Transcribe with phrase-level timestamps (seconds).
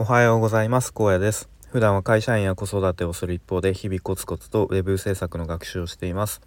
[0.00, 0.92] おはようございます。
[0.92, 1.48] 高野です。
[1.72, 6.40] 普段は会社員や子育てをする一方で日々コツコツと web 制作の学習をしています。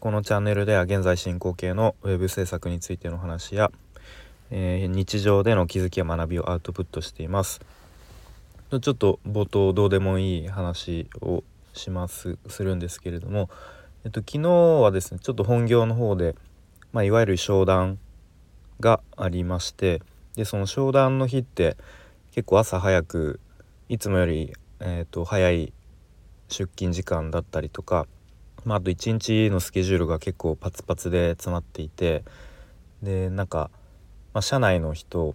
[0.00, 3.70] このチャンネルでは現在進行形の web 制作についての話や、
[4.50, 7.60] えー、日常での気づきや学びをアウトプットしています。
[8.68, 11.44] ちょっと冒頭どうでもいい話を
[11.74, 13.48] しますするんですけれども、
[14.04, 16.34] えっと、昨日はですねちょっと本業の方で、
[16.92, 18.00] まあ、いわゆる商談
[18.80, 20.02] がありまして
[20.34, 21.76] でその商談の日って
[22.38, 23.40] 結構朝早く
[23.88, 25.72] いつもより、えーと、早い
[26.46, 28.06] 出勤時間だったりとか、
[28.64, 32.22] まあ、あと一日のスケジュールが結構パツパツで詰まっていて
[33.02, 33.72] でなんか、
[34.34, 35.34] まあ、社内の人、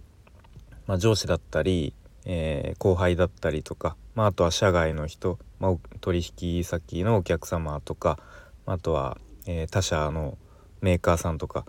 [0.86, 1.92] まあ、上司だったり、
[2.24, 8.18] えー、後輩だったりとか、まあ、あとは社外の人、まあ、取引先のお客様とか
[8.64, 10.38] あとは、えー、他社の
[10.80, 11.66] メーカーさんとか、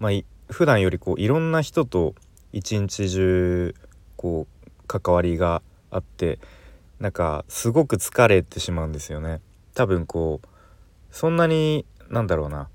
[0.00, 0.12] まあ、
[0.48, 2.16] 普段よりこういろんな人と
[2.52, 3.76] 一日中
[4.20, 6.38] こう関わりがあって
[6.98, 9.40] なんかすごく疲れてしまうんですよね。
[9.72, 10.48] 多分こう
[11.10, 12.68] そんなになんだろうな。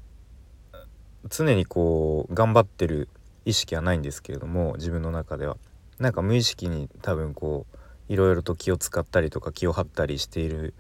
[1.30, 3.10] 常にこう頑張ってる
[3.46, 5.58] 意識はないんですけれども自分の中では。
[6.00, 7.78] なんか無意識に多分こう
[8.12, 10.74] いろいろと気を使ったりとか気を張ったりしている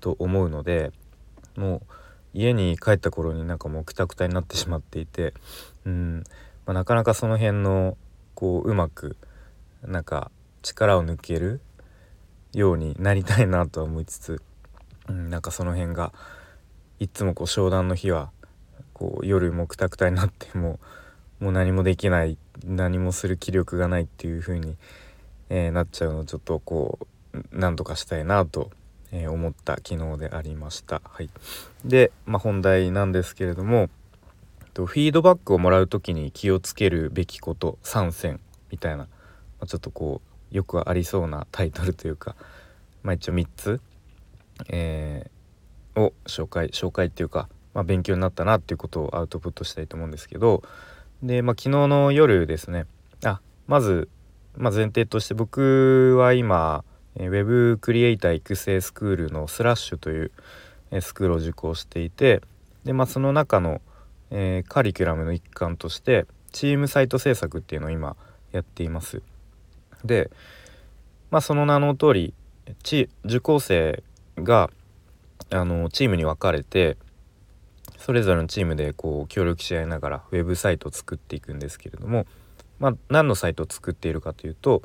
[0.00, 0.92] と思うので
[1.56, 1.80] もう
[2.32, 5.34] 家に帰った頃になんかもうくたくたになってしまっていて
[5.84, 6.24] うん、
[6.64, 7.96] まあ、なかなかその辺の
[8.34, 9.16] こううまく
[9.82, 10.30] なんか
[10.62, 11.60] 力を抜ける
[12.52, 14.42] ようになりたいなとは思いつつ、
[15.08, 16.12] うん、なんかその辺が
[16.98, 18.30] いつもこう商談の日は
[18.92, 20.80] こう夜もくたくたになっても
[21.40, 24.76] もう何もできない何もする気力がないっていう風に、
[25.50, 26.98] えー、なっちゃうのをちょっとこ
[27.34, 28.70] う何とかしたいなと、
[29.12, 31.02] え、思った昨日でありました。
[31.04, 31.28] はい、
[31.84, 33.90] で、まあ、本題なんですけれども
[34.74, 38.40] フィードバックをもらう時に気をつけるべきこと3選
[38.70, 39.08] みたいな
[39.60, 40.20] あ、ちょっとこ
[40.52, 42.36] うよくありそうなタイトルというか、
[43.02, 43.80] まあ、一応3つ、
[44.68, 50.62] えー、を紹介紹介っていうか、まあ、勉強になったなっていうことをアウトプットしたいと思うんですけど
[51.22, 52.86] で、まあ、昨日の夜ですね
[53.24, 54.08] あまず、
[54.56, 56.84] まあ、前提として僕は今、
[57.16, 60.32] えー、Web クリエイター育成スクールのスラッシュという、
[61.00, 62.40] スクールを受講していて
[62.84, 63.80] で、まあ、その中の、
[64.30, 68.16] えー、カリキュラムの一環としてチームサイト制作っていうのを今
[68.52, 69.22] やっています。
[70.04, 70.30] で、
[71.30, 72.34] まあ、その名の通り
[73.24, 74.02] 受講生
[74.36, 74.70] が
[75.50, 76.96] あのチームに分かれて
[77.98, 82.26] それぞれのチームでこう協力し合いながらウェブサイトを作っていくんですけれども、
[82.78, 84.82] まあ、何のサイトを作っているかというと、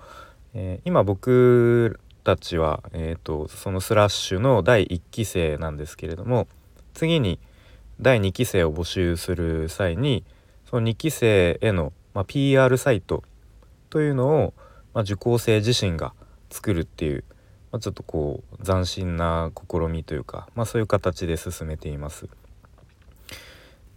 [0.54, 6.48] えー、今僕たちは、えーと、そのスラッシュの第1期生なんですけれども
[6.94, 7.40] 次に
[8.00, 10.24] 第2期生を募集する際に
[10.70, 13.24] その2期生への、まあ、PR サイト
[13.90, 14.54] というのを、
[14.94, 16.14] まあ、受講生自身が
[16.50, 17.24] 作るっていう、
[17.72, 22.28] まあ、ちょっとこう斬新な試みというか、まあ、そういう形で進めています。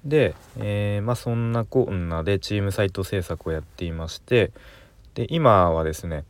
[0.05, 4.53] で、えー、まあ、そんなこんなでチームサイト制作をやっていまして
[5.15, 6.25] で今はですね、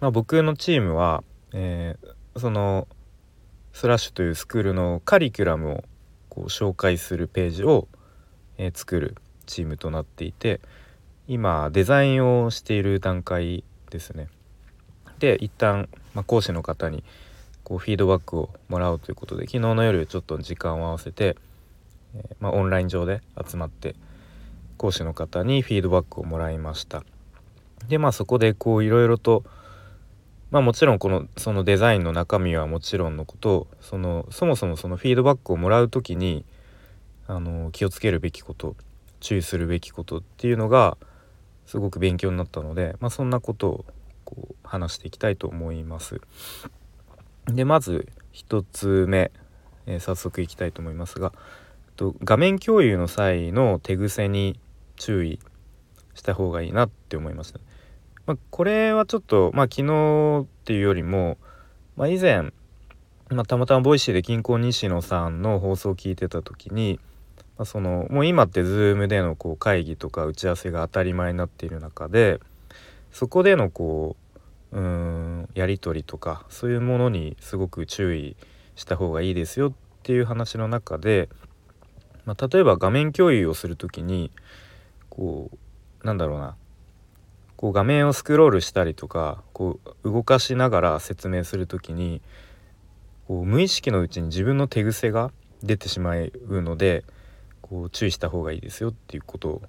[0.00, 1.22] まあ、僕のチームは、
[1.52, 2.88] えー、その
[3.72, 5.84] スラッシュというスクールのカリキュラムを
[6.30, 7.88] こう紹介するページを、
[8.56, 9.16] えー、作る
[9.46, 10.60] チームとなっていて
[11.26, 14.28] 今デザインをしている段階ですね。
[15.18, 17.02] で一旦、まあ、講師の方に
[17.64, 21.36] こうフィードバックをもらうということで昨日の夜ちょっと時間を合わせて、
[22.14, 23.94] えー、まあ、オンライン上で集まって
[24.76, 27.02] 講師の方にフィードバックをもらいました。
[27.88, 29.44] でまあそこでこういろいろと
[30.50, 36.44] まあもちろんこのそのデザインの中身はもちろんのことそのそもそもそのフィードバックをもらう時に
[37.26, 38.74] あの気をつけるべきこと
[39.20, 40.96] 注意するべきことっていうのが
[41.68, 43.84] すごく勉強になったので、まあ、そんなことを
[44.24, 46.18] こう話していきたいと思います。
[47.46, 49.30] でまず1つ目、
[49.84, 51.32] えー、早速いきたいと思いますが
[51.88, 54.58] えっと画面共有の際の手癖に
[54.96, 55.40] 注意
[56.14, 57.60] した方がいいなって思いました。
[58.24, 61.36] まあ、これはちょっと、まあ、昨日っていうよりも、
[61.96, 62.44] まあ、以前、
[63.28, 66.98] まあ、たまたま Voicy でキンコン西野さんの放送を聞いてた時に
[67.58, 72.40] まあ、そのもう今って Zoom でのこう会議とか打ち合わせが当たり前になっている中で
[73.12, 74.16] そこでのこ
[74.72, 78.36] ううんやり取りとかそういうものにすごく注意
[78.76, 79.72] した方がいいですよっ
[80.04, 81.28] ていう話の中で、
[82.24, 84.30] まあ、例えば画面共有をする時に
[85.10, 86.54] こうなんだろうな
[87.56, 92.20] こう画面をスクロールしたりとかこう動かしながら説明する時に
[93.26, 95.32] こう無意識のうちに自分の手癖が
[95.64, 96.30] 出てしまう
[96.62, 97.04] ので
[97.68, 99.62] こう注意した方がいいですよっていうことを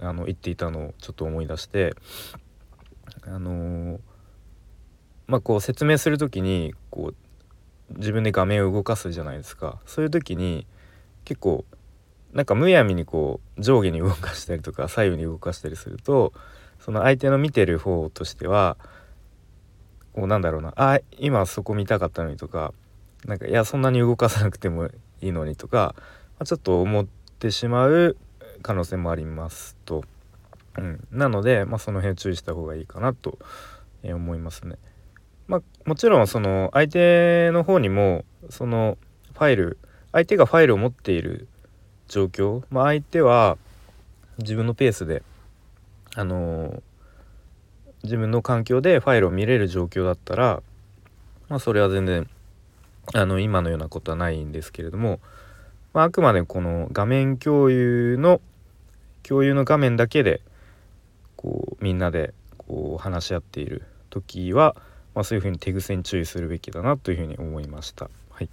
[0.00, 1.94] あの言っていたのをちょっと思い出して
[3.26, 3.98] あのー、
[5.26, 9.78] まあ、こう説明する時にこう自分で画面を動かすじゃないですか。
[9.84, 10.66] そういう時に
[11.24, 11.64] 結構
[12.32, 16.32] なんかむやみにこう上下に動かしたりとか左右に動かしたりすると
[16.80, 18.78] その相手の見てる方としては
[20.14, 22.72] こうなんだろうなあ今そこ見たかったのにとか
[23.26, 24.86] なんかいやそんなに動かさなくても
[25.20, 26.04] いいのにとか、ま
[26.40, 28.16] あ、ちょっと思ってってしまう
[28.62, 30.04] 可能性もありますと。
[30.78, 33.36] うん、なので、まあ、その辺注意した方がいいかなと
[34.04, 34.76] 思いますね。
[35.48, 38.96] まあ、もちろんその相手の方にもその
[39.34, 39.78] ファイル
[40.12, 41.48] 相手がファイルを持っている
[42.06, 43.58] 状況、まあ、相手は
[44.38, 45.24] 自分のペースで
[46.14, 46.80] あのー、
[48.04, 50.62] 自分の環境でファイルを見れる状況だったら、
[51.48, 52.30] まあ、それは全然
[53.12, 55.18] あの今のようなことはないんですけれども、
[55.92, 58.40] まあ、あくまでこの画面共有の
[59.22, 60.40] 共有の画面だけで
[61.36, 64.74] こうみんなでこう話し合っている時は、
[65.14, 68.10] まあ、そういうふうに手癖に注意するべきだなというふうに思いました。
[68.30, 68.48] はい、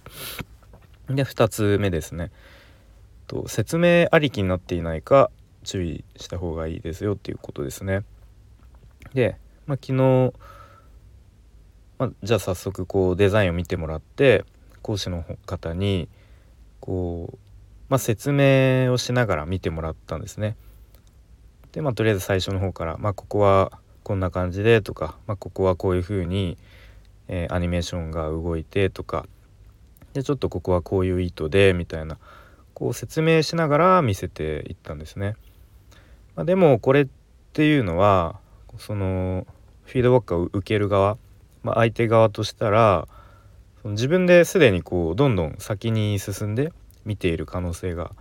[1.08, 2.30] で2つ目ですね。
[3.26, 5.30] と説明ありきになっていないか
[5.62, 8.02] 注意した方がいいですよっていうことですね。
[9.14, 10.34] で、まあ、昨日、
[11.98, 14.44] まあ、じゃあ早速こうデザインを見てもらって
[14.82, 16.08] 講師の方に
[16.90, 17.38] こう、
[17.88, 20.56] まあ、説明をしながら見てもらったんですね。
[21.70, 26.58] でまあとりあえず最初の方から、まあ、ここはこんな感じでとか、まあ、ここはこういうふうに、
[27.28, 29.24] えー、アニメーションが動いてとか
[30.14, 32.18] でちょっとここはこういう意図でみたいな
[32.74, 35.36] こう説明しながら見せていったんですね。
[36.34, 37.08] まあ、でもこれっ
[37.52, 38.40] ていうのは
[38.78, 39.46] その
[39.84, 41.18] フィードバックを受ける側、
[41.62, 43.06] まあ、相手側としたら
[43.80, 46.72] その自分ですでにこうどんどん先に進んで
[47.04, 48.12] 見ている可能性が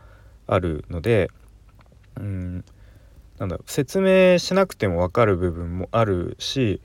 [0.47, 1.29] あるので
[2.17, 2.65] うん
[3.37, 6.81] なんだ説明しなくても分かる部分もあるし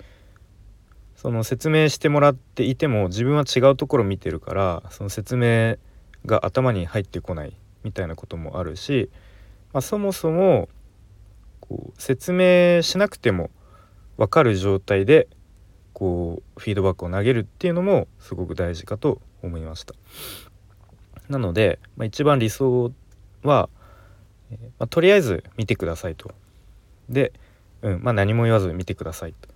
[1.17, 5.77] その説明してもらっていても自分は違うところ見てるからその説明
[6.27, 9.11] が頭に入ってこないみたいなこともあるし、
[9.73, 10.69] まあ、そもそも
[11.61, 13.51] こう説明しなくても
[14.17, 15.29] 分かる状態で
[15.93, 19.95] こうフィードバックを投げるっていうのもすごく大事かと思いました。
[21.29, 22.93] なので、まあ、一番理想
[23.43, 23.69] は、
[24.51, 26.31] え、まあ、とりあえず見てくださいと。
[27.09, 27.33] で、
[27.83, 29.49] うんまあ、何も言わず見てくださいと。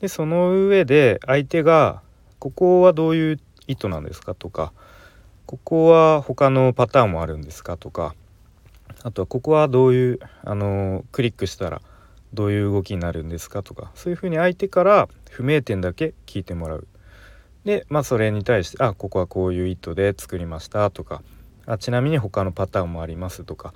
[0.00, 2.02] でその上で相手が
[2.40, 4.72] 「ここはどういう意図なんですか?」とか
[5.46, 8.14] 「ここは他のパターンもあるんですか?」とか
[9.04, 11.80] あとはここはどういうあのクリックしたら
[12.34, 16.86] どういう動きになるんですかとかそういうふうに相手から不明点だけ聞いてもらう。
[17.64, 21.22] でまあそれに対して「あここはこういう意図で作りました」とか
[21.66, 23.72] あちなみに他のパターンもありますとか、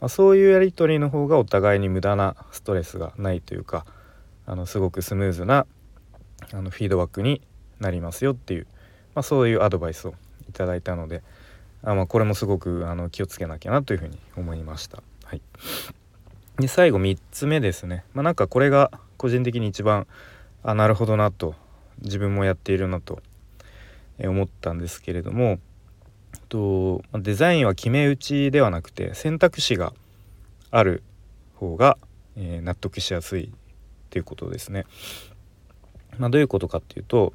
[0.00, 3.86] まあ、そういうやり取りの方がお互いに無駄なストレスがないというか
[4.46, 5.66] あのすごくスムーズな
[6.52, 7.40] あのフィードバックに
[7.78, 8.66] なりますよっていう、
[9.14, 10.14] まあ、そういうアドバイスを
[10.48, 11.22] いただいたので
[11.82, 15.02] あ、まあ、これもすごくあの気をつけなきゃなというふうに思いました。
[15.24, 15.42] はい、
[16.58, 20.06] で最後3つ目ですね、まあ、なんかこれが個人的に一番
[20.62, 21.54] あなるほどなと
[22.02, 23.20] 自分もやっているなと
[24.28, 25.58] 思ったんですけれども
[26.48, 29.92] とデザインは決め打ちではなくて選択肢が
[30.70, 31.02] ある
[31.54, 31.98] 方が、
[32.36, 33.50] えー、納得しやすいっ
[34.10, 34.86] ていうことですね。
[36.18, 37.32] まあ、どういうことかっていうと、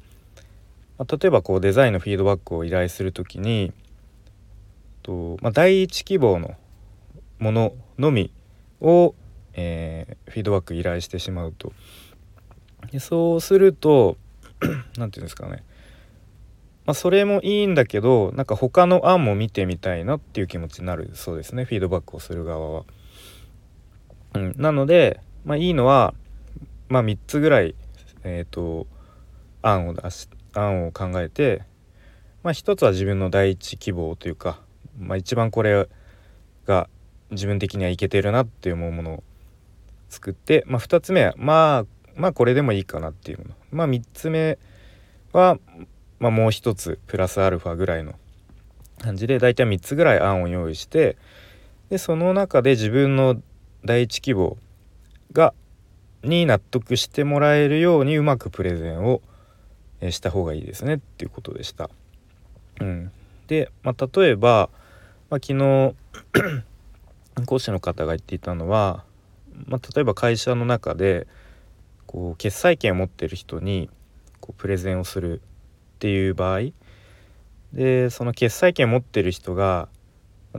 [0.98, 3.72] まあ、例えばこうデザインのフィードバックを依頼する時に
[5.02, 6.54] と、まあ、第一希望の
[7.38, 8.32] もののみ
[8.80, 9.14] を、
[9.54, 11.72] えー、フィードバック依頼してしまうと
[12.92, 14.16] でそうすると
[14.98, 15.62] 何て言うんですかね
[16.86, 21.64] まあ、それもいいんだけどなんか他の案も見てみたいなっていう気持ちになるそうですね。
[21.64, 22.84] フィードバックをする側は。
[24.34, 26.14] うん、なので、まあ、いいのは、
[26.88, 27.74] まあ、3つぐらい、
[28.22, 28.86] えーと、
[29.62, 31.62] 案を出し案を考えて、
[32.42, 34.60] まあ、1つは自分の第一希望というか、
[34.98, 35.88] まあ、一番これ
[36.66, 36.88] が
[37.30, 39.24] 自分的にはいけてるなって思うものを
[40.08, 43.54] 作って、まあ、2つ目はまあまあこれでもいいかなっていうもの。
[43.70, 44.58] まあ3つ目
[45.32, 45.58] は、
[46.18, 48.14] まあ、もう一つプラスアルファぐらいの
[48.98, 51.16] 感じで大体3つぐらい案を用意して
[51.90, 53.40] でその中で自分の
[53.84, 54.56] 第一希望
[55.32, 55.54] が
[56.22, 59.22] に納得してもらえるようにうまくプレゼンを
[60.10, 61.90] した方がいいですねっていうことでした。
[62.80, 63.10] うん、
[63.46, 64.68] で、まあ、例えば、
[65.30, 65.94] まあ、昨日
[67.46, 69.04] 講師の方が言っていたのは、
[69.66, 71.26] まあ、例えば会社の中で
[72.06, 73.88] こう決済権を持ってる人に
[74.40, 75.40] こうプレゼンをする
[75.96, 76.60] っていう場合
[77.72, 79.88] でその決済権持ってる人が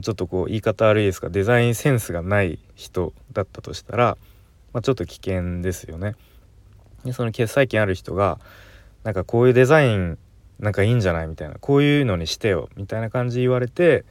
[0.02, 4.18] ちょっとこう言い方悪いですがデザインセンスがない人だったとしたら、
[4.72, 6.14] まあ、ちょっと危険ですよね。
[7.04, 8.38] でその決済権ある人が
[9.04, 10.18] なんかこういうデザイン
[10.58, 14.04] なんかいいんじゃないみたいなこういうのにしてよみたいな感じ言われて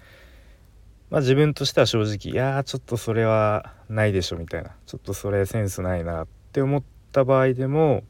[1.10, 8.04] まあ自分としては正直いやちょっとそれはないでしょみたいなちょっとそれセンスないなって思った場合でも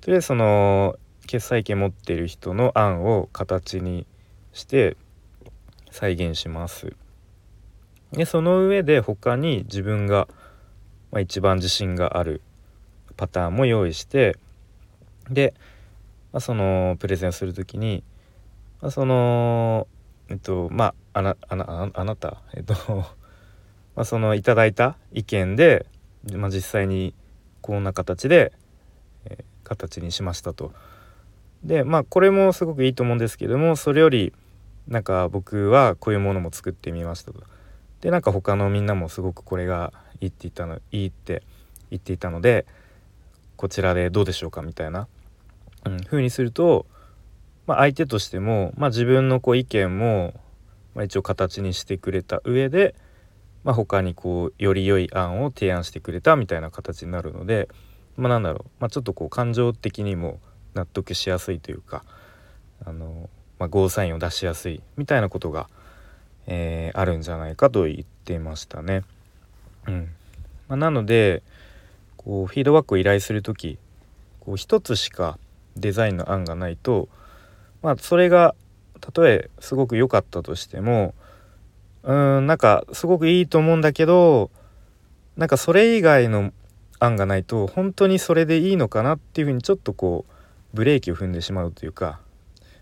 [0.00, 0.96] とりあえずその
[1.28, 4.06] 決済権持っている人の案を形に
[4.54, 4.96] して
[5.90, 6.96] 再現します。
[8.12, 10.26] でその上で他に自分が、
[11.12, 12.40] まあ、一番自信がある
[13.18, 14.38] パターンも用意して
[15.28, 15.52] で、
[16.32, 18.02] まあ、そのプレゼンする時に、
[18.80, 19.86] まあ、その
[20.30, 22.40] えっとまああなあなあなた？
[22.54, 22.74] えっと
[23.94, 25.84] まあそのいただいた意見で、
[26.32, 27.14] まあ、実際に
[27.60, 28.54] こんな形で、
[29.26, 30.72] えー、形にしましたと。
[31.62, 34.32] でまあこれもすごくいいと思うんですけどもそれより
[34.86, 37.42] なんか僕はこういうものも作ってみましたと。
[38.00, 41.42] でなんか他のみんなもすごくこれがいいって言ったのいいって
[41.90, 42.64] 言っていたので
[43.56, 45.08] こちらでどうでしょうかみたいな、
[45.84, 46.86] うん、風にすると、
[47.66, 50.34] まあ、相手としても、まあ、自分のこう意見も、
[50.94, 52.94] まあ、一応形にしてくれた上で、
[53.64, 57.68] まあ、他にこうより良い案を提案してくれたみたいな形になるので、
[58.16, 60.38] まあ、なんだろう、まあ、ちょっとこう感情的にも
[60.78, 62.04] 納得しやすいというか
[62.84, 65.68] あの、まあ、ゴーサインを出しやすいみたいなことが、
[66.46, 69.02] えー、あるんじゃないかと言っていましたね。
[69.88, 70.08] うん
[70.68, 71.42] まあ、なので
[72.16, 73.78] こうフィードバックを依頼する時
[74.40, 75.38] こう一つしか
[75.76, 77.08] デザインの案がないと、
[77.82, 78.54] まあ、それが
[79.00, 81.14] たとえすごく良かったとしても
[82.02, 84.50] うんなんかすごくいいと思うんだけど
[85.36, 86.52] なんかそれ以外の
[87.00, 90.32] 案がないと本当にそれでいいのかなっていうふうにちょっとこう
[90.74, 92.20] ブレーキを踏んでしまうというか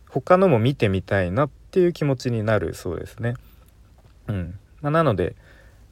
[0.08, 3.34] 他のも見てみたいなっていう気持ちになるそうですね。
[4.28, 5.36] うんまあ、なので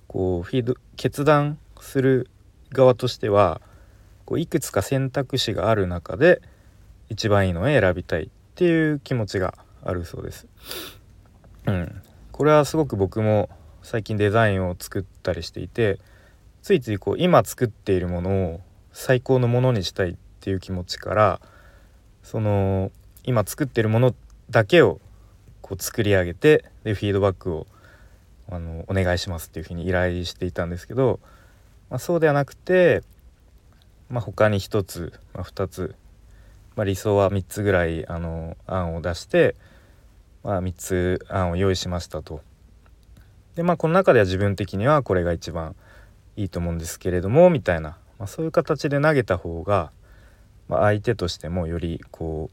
[0.09, 2.29] こうフィード決断する
[2.73, 3.61] 側としては
[4.25, 6.41] こういくつか選択肢がある中で
[7.09, 10.47] 一番いいのを選びたいっていう気持ちがあるそうです。
[11.67, 13.49] うん、これはすごく僕も
[13.83, 15.99] 最近デザインを作ったりしていて
[16.63, 18.61] ついついこう今作っているものを
[18.93, 21.41] 最高のものにしたいっていう気持ちから
[22.25, 22.91] その
[23.23, 24.15] 今作ってるもの
[24.51, 24.99] だけを
[25.61, 27.67] こう作り上げてでフィードバックを
[28.51, 31.21] あのお願いしますっていうふうに依頼していたんですけど、
[31.91, 33.03] まあ、そうではなくて、
[34.09, 35.95] まあ、他に1つ、まあ、2つ、
[36.77, 39.55] まあ、理想は3つぐらいあの案を出して、
[40.43, 42.41] まあ、3つ案を用意しましたと。
[43.55, 45.77] でまあこの中では自分的にはこれが一番
[46.37, 49.93] いいと思うんですけれどもみたいな、まあ、そういう形で投げた方が
[50.69, 52.51] まあ、相手としてもよりこ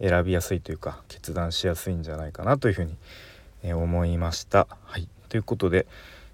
[0.00, 2.94] う選びやすいというか決断しやすいんじゃないかなというふうに、
[3.62, 4.68] え思いました。
[4.84, 5.86] はい、ということで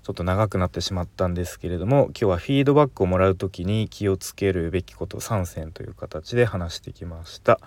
[0.02, 7.60] ちょっと長くなってしまったんですけれども今日はフィードバックをもらう時に気をつけるべきこと3選という形で話してきました。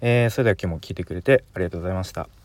[0.00, 2.37] えー、それでは今日も聞いてくれてありがとうございました。